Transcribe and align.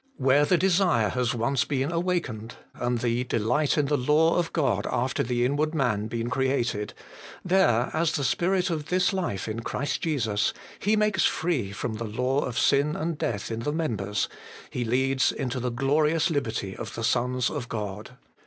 Where 0.17 0.45
the 0.45 0.57
desire 0.57 1.09
has 1.09 1.35
once 1.35 1.63
been 1.63 1.91
awakened, 1.91 2.55
and 2.73 3.01
the 3.01 3.23
delight 3.23 3.77
in 3.77 3.85
the 3.85 3.99
law 3.99 4.35
of 4.35 4.51
God 4.51 4.87
after 4.89 5.21
the 5.21 5.45
inward 5.45 5.75
man 5.75 6.07
been 6.07 6.27
created, 6.27 6.95
there, 7.45 7.91
as 7.93 8.13
the 8.13 8.23
Spirit 8.23 8.71
of 8.71 8.87
this 8.87 9.13
life 9.13 9.47
in 9.47 9.59
Christ 9.59 10.01
Jesus, 10.01 10.55
He 10.79 10.95
makes 10.95 11.25
free 11.25 11.71
from 11.71 11.97
the 11.97 12.05
law 12.05 12.39
of 12.39 12.57
sin 12.57 12.95
and 12.95 13.15
death 13.15 13.51
in 13.51 13.59
the 13.59 13.71
members, 13.71 14.27
he 14.71 14.83
leads 14.83 15.31
into 15.31 15.59
the 15.59 15.69
glorious 15.69 16.31
liberty 16.31 16.75
of 16.75 16.95
the 16.95 17.03
sons 17.03 17.51
of 17.51 17.69
God. 17.69 18.17